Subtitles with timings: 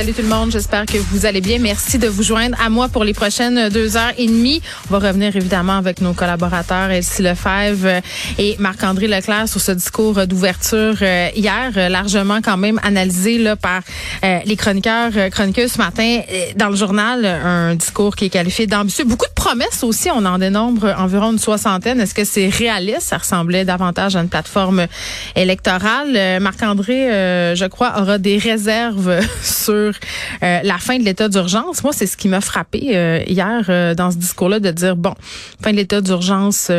[0.00, 1.58] Salut tout le monde, j'espère que vous allez bien.
[1.58, 4.62] Merci de vous joindre à moi pour les prochaines deux heures et demie.
[4.88, 8.00] On va revenir évidemment avec nos collaborateurs Elsie Lefebvre
[8.38, 13.56] et Marc-André Leclerc sur ce discours d'ouverture euh, hier, euh, largement quand même analysé là,
[13.56, 13.82] par
[14.24, 16.22] euh, les chroniqueurs, chroniqueuses ce matin
[16.56, 17.26] dans le journal.
[17.26, 19.04] Un discours qui est qualifié d'ambitieux.
[19.04, 22.00] Beaucoup de promesses aussi, on en dénombre environ une soixantaine.
[22.00, 23.02] Est-ce que c'est réaliste?
[23.02, 24.86] Ça ressemblait davantage à une plateforme
[25.36, 26.40] électorale.
[26.40, 29.89] Marc-André, je crois, aura des réserves sur
[30.42, 31.82] euh, la fin de l'état d'urgence.
[31.82, 35.14] Moi, c'est ce qui m'a frappé euh, hier euh, dans ce discours-là de dire bon,
[35.62, 36.70] fin de l'état d'urgence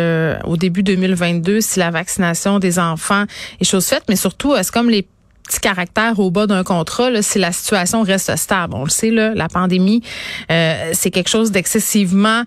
[0.45, 3.25] au début 2022 si la vaccination des enfants
[3.59, 5.07] est chose faite, mais surtout c'est comme les
[5.43, 8.73] petits caractères au bas d'un contrat là, si la situation reste stable?
[8.75, 10.02] On le sait là, la pandémie,
[10.49, 12.43] c'est quelque chose d'excessivement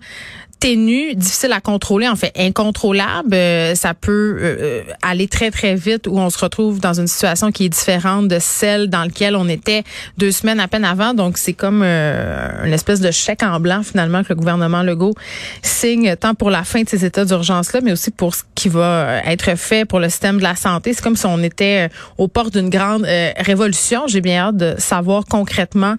[0.59, 3.33] ténue, difficile à contrôler, en fait incontrôlable.
[3.33, 7.07] Euh, ça peut euh, euh, aller très très vite où on se retrouve dans une
[7.07, 9.83] situation qui est différente de celle dans laquelle on était
[10.17, 11.13] deux semaines à peine avant.
[11.13, 15.13] Donc c'est comme une espèce de chèque en blanc finalement que le gouvernement Legault
[15.61, 18.69] signe tant pour la fin de ces états d'urgence là, mais aussi pour ce qui
[18.69, 20.93] va être fait pour le système de la santé.
[20.93, 23.05] C'est comme si on était aux portes d'une grande
[23.37, 24.03] révolution.
[24.07, 25.95] J'ai bien hâte de savoir concrètement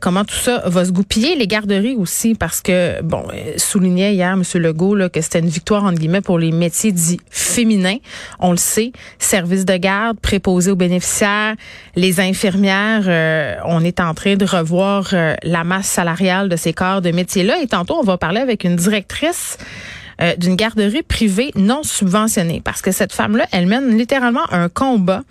[0.00, 1.36] comment tout ça va se goupiller.
[1.36, 3.24] Les garderies aussi, parce que bon,
[3.56, 4.42] sous soulignait hier, M.
[4.54, 7.98] Legault, que c'était une victoire, entre guillemets, pour les métiers dits féminins.
[8.40, 11.54] On le sait, service de garde, préposé aux bénéficiaires,
[11.94, 16.72] les infirmières, euh, on est en train de revoir euh, la masse salariale de ces
[16.72, 17.60] corps de métiers-là.
[17.62, 19.58] Et tantôt, on va parler avec une directrice
[20.20, 22.60] euh, d'une garderie privée non subventionnée.
[22.64, 25.22] Parce que cette femme-là, elle mène littéralement un combat.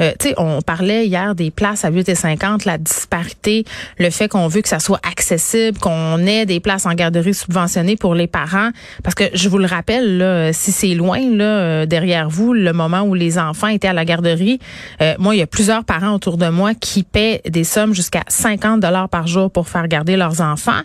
[0.00, 3.64] Euh, tu sais, on parlait hier des places à 8,50, la disparité,
[3.98, 7.96] le fait qu'on veut que ça soit accessible, qu'on ait des places en garderie subventionnées
[7.96, 8.70] pour les parents.
[9.02, 12.72] Parce que je vous le rappelle, là, si c'est loin, là, euh, derrière vous, le
[12.72, 14.58] moment où les enfants étaient à la garderie,
[15.18, 18.80] moi, il y a plusieurs parents autour de moi qui paient des sommes jusqu'à 50
[18.80, 20.80] dollars par jour pour faire garder leurs enfants.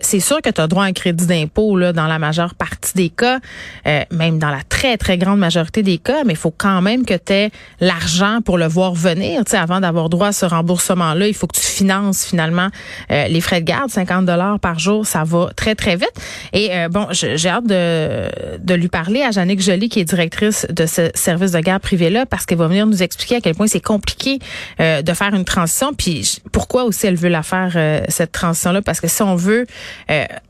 [0.00, 2.94] c'est sûr que tu as droit à un crédit d'impôt là, dans la majeure partie
[2.96, 3.40] des cas,
[3.86, 7.04] euh, même dans la très, très grande majorité des cas, mais il faut quand même
[7.04, 7.50] que tu aies
[7.80, 9.44] l'argent pour le voir venir.
[9.44, 12.68] Tu sais, avant d'avoir droit à ce remboursement-là, il faut que tu finances finalement
[13.10, 13.90] euh, les frais de garde.
[13.90, 16.12] 50 dollars par jour, ça va très, très vite.
[16.52, 18.28] Et euh, bon, j'ai hâte de,
[18.58, 22.26] de lui parler à Jannick Joly, qui est directrice de ce service de garde privé-là,
[22.26, 24.38] parce qu'elle va venir nous expliquer à quel point c'est compliqué
[24.78, 29.08] de faire une transition, puis pourquoi aussi elle veut la faire, cette transition-là, parce que
[29.08, 29.66] si on veut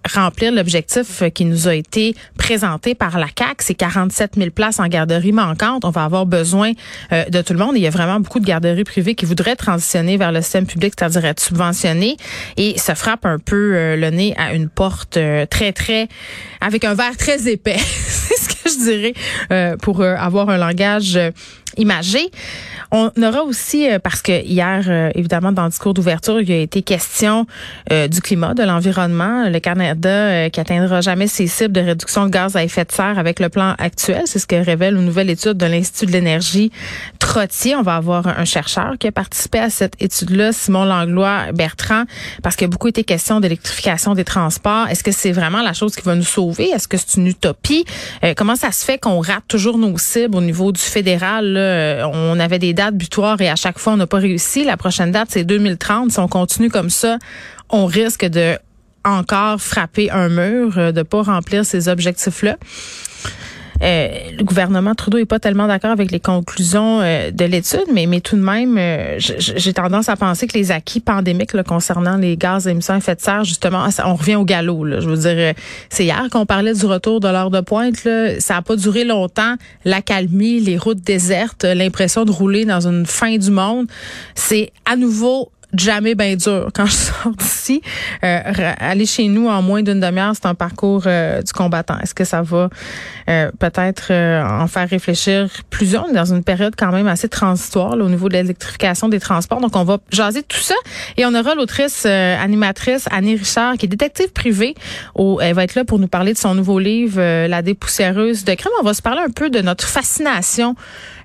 [0.06, 4.86] remplir l'objectif qui nous a été présenté par la CAC, c'est 47 000 places en
[4.86, 5.84] garderie manquantes.
[5.84, 6.72] On va avoir besoin
[7.12, 7.72] euh, de tout le monde.
[7.76, 10.94] Il y a vraiment beaucoup de garderies privées qui voudraient transitionner vers le système public,
[10.96, 12.16] c'est-à-dire être subventionnées,
[12.56, 16.08] et se frappent un peu euh, le nez à une porte euh, très, très,
[16.60, 17.78] avec un verre très épais.
[17.78, 21.18] c'est ce que je dirais pour avoir un langage
[21.76, 22.30] imagé.
[22.92, 26.56] On aura aussi, euh, parce que hier, euh, évidemment, dans le discours d'ouverture, il a
[26.56, 27.46] été question
[27.92, 29.48] euh, du climat, de l'environnement.
[29.48, 33.18] Le Canada qui atteindra jamais ses cibles de réduction de gaz à effet de serre
[33.18, 34.22] avec le plan actuel.
[34.26, 36.70] C'est ce que révèle une nouvelle étude de l'Institut de l'énergie
[37.18, 37.74] Trottier.
[37.74, 42.04] On va avoir un chercheur qui a participé à cette étude-là, Simon Langlois Bertrand,
[42.42, 44.88] parce qu'il a beaucoup été question d'électrification des transports.
[44.88, 46.70] Est-ce que c'est vraiment la chose qui va nous sauver?
[46.70, 47.84] Est-ce que c'est une utopie?
[48.36, 51.46] comment ça se fait qu'on rate toujours nos cibles au niveau du fédéral?
[51.52, 51.65] Là?
[52.12, 54.64] On avait des dates butoirs et à chaque fois, on n'a pas réussi.
[54.64, 56.12] La prochaine date, c'est 2030.
[56.12, 57.18] Si on continue comme ça,
[57.70, 58.58] on risque de
[59.06, 62.56] encore frapper un mur, euh, de pas remplir ces objectifs-là.
[63.82, 68.06] Euh, le gouvernement Trudeau est pas tellement d'accord avec les conclusions euh, de l'étude, mais,
[68.20, 72.36] tout de même, euh, j'ai tendance à penser que les acquis pandémiques là, concernant les
[72.36, 74.86] gaz à émissions à effet de serre, justement, on revient au galop.
[75.00, 75.54] Je veux dire,
[75.90, 78.04] c'est hier qu'on parlait du retour de l'heure de pointe.
[78.04, 78.40] Là.
[78.40, 79.56] Ça a pas duré longtemps.
[79.84, 83.86] La calmie, les routes désertes, l'impression de rouler dans une fin du monde.
[84.34, 87.82] C'est à nouveau jamais bien dur quand je sors d'ici.
[88.24, 88.40] Euh,
[88.78, 91.98] aller chez nous en moins d'une demi-heure, c'est un parcours euh, du combattant.
[92.00, 92.68] Est-ce que ça va
[93.28, 96.12] euh, peut-être euh, en faire réfléchir plusieurs?
[96.12, 99.60] Dans une période quand même assez transitoire au niveau de l'électrification des transports.
[99.60, 100.74] Donc, on va jaser tout ça.
[101.16, 104.74] Et on aura l'autrice animatrice Annie Richard, qui est détective privée.
[105.14, 108.54] Au, elle va être là pour nous parler de son nouveau livre, La dépoussiéreuse de
[108.54, 108.72] crime.
[108.80, 110.76] On va se parler un peu de notre fascination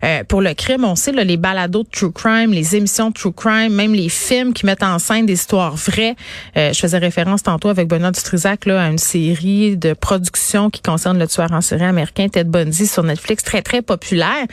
[0.03, 0.85] euh, pour le crime.
[0.85, 4.09] On sait là, les balados de true crime, les émissions de true crime, même les
[4.09, 6.15] films qui mettent en scène des histoires vraies.
[6.57, 10.81] Euh, je faisais référence tantôt avec Benoît Dutrisac là, à une série de productions qui
[10.81, 14.45] concerne le tueur en série américain Ted Bundy sur Netflix, très, très populaire.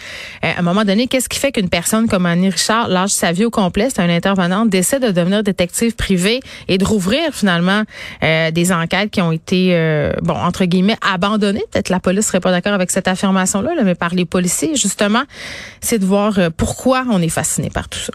[0.44, 3.32] Euh, à un moment donné, qu'est-ce qui fait qu'une personne comme Annie Richard lâche sa
[3.32, 7.82] vie au complet, c'est un intervenant, décide de devenir détective privé et de rouvrir finalement
[8.22, 11.64] euh, des enquêtes qui ont été, euh, bon, entre guillemets, abandonnées.
[11.70, 15.22] Peut-être la police serait pas d'accord avec cette affirmation-là, là, mais par les policiers, justement,
[15.80, 18.12] c'est de voir pourquoi on est fasciné par tout ça.